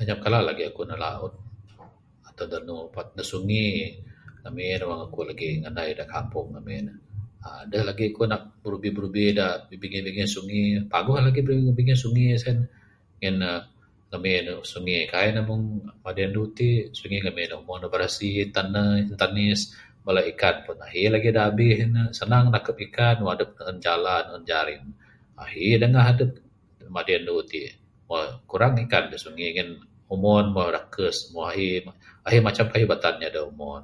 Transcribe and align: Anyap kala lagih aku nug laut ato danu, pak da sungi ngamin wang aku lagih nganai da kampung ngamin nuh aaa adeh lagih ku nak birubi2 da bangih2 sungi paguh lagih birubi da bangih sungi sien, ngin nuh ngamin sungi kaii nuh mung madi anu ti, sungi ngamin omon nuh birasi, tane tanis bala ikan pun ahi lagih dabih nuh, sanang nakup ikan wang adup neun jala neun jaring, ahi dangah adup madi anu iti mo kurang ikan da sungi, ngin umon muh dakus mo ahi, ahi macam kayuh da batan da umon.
Anyap 0.00 0.18
kala 0.24 0.38
lagih 0.48 0.66
aku 0.70 0.82
nug 0.86 1.02
laut 1.06 1.32
ato 2.28 2.42
danu, 2.52 2.76
pak 2.94 3.06
da 3.16 3.22
sungi 3.32 3.66
ngamin 4.42 4.80
wang 4.90 5.00
aku 5.06 5.20
lagih 5.30 5.52
nganai 5.62 5.90
da 5.98 6.04
kampung 6.14 6.46
ngamin 6.52 6.82
nuh 6.88 6.98
aaa 7.46 7.60
adeh 7.64 7.82
lagih 7.88 8.08
ku 8.16 8.22
nak 8.32 8.42
birubi2 8.62 9.16
da 9.38 9.46
bangih2 9.82 10.18
sungi 10.34 10.60
paguh 10.92 11.16
lagih 11.26 11.42
birubi 11.46 11.68
da 11.68 11.74
bangih 11.78 11.98
sungi 12.04 12.24
sien, 12.42 12.58
ngin 13.20 13.34
nuh 13.42 13.58
ngamin 14.10 14.44
sungi 14.72 14.96
kaii 15.12 15.30
nuh 15.36 15.44
mung 15.50 15.62
madi 16.04 16.22
anu 16.28 16.42
ti, 16.58 16.68
sungi 16.98 17.16
ngamin 17.24 17.50
omon 17.60 17.78
nuh 17.82 17.90
birasi, 17.92 18.30
tane 18.54 18.82
tanis 19.20 19.60
bala 20.04 20.20
ikan 20.32 20.56
pun 20.66 20.76
ahi 20.86 21.02
lagih 21.14 21.32
dabih 21.38 21.78
nuh, 21.94 22.08
sanang 22.18 22.44
nakup 22.52 22.76
ikan 22.86 23.16
wang 23.24 23.32
adup 23.34 23.48
neun 23.58 23.76
jala 23.84 24.16
neun 24.26 24.42
jaring, 24.50 24.84
ahi 25.42 25.66
dangah 25.82 26.04
adup 26.12 26.30
madi 26.96 27.12
anu 27.18 27.34
iti 27.46 27.62
mo 28.08 28.16
kurang 28.50 28.74
ikan 28.84 29.04
da 29.12 29.18
sungi, 29.24 29.46
ngin 29.54 29.70
umon 30.14 30.44
muh 30.54 30.68
dakus 30.76 31.16
mo 31.32 31.40
ahi, 31.50 31.68
ahi 32.26 32.38
macam 32.46 32.66
kayuh 32.72 32.88
da 32.88 32.92
batan 32.92 33.14
da 33.36 33.40
umon. 33.52 33.82